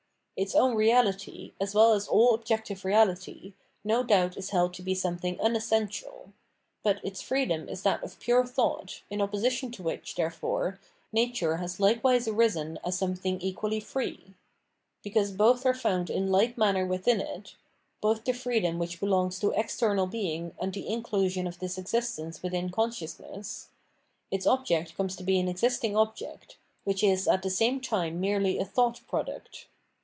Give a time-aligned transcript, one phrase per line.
[0.37, 3.53] Its own reality, as well as all objective reality,
[3.83, 6.33] no doubt is held to be something unessential;
[6.81, 10.79] but its freedom is that of pure thought, in opposition to which, therefore,
[11.13, 14.33] nature has likewise arisen as some thing equally free.
[15.03, 17.53] Because both are foxmd in like manner within it—
[18.01, 22.71] both the freedom which belongs to [external] being and the inclusion of this existence within
[22.71, 23.67] con sciousness—
[24.33, 28.57] ^its object comes to be an existing object, which is at the same time merely
[28.57, 29.67] a thought product.